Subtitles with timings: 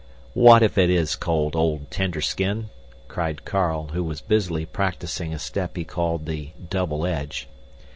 [0.33, 2.69] "What if it is cold, old Tender skin?"
[3.07, 7.47] cried Carl, who was busily practicing a step he called the "double edge."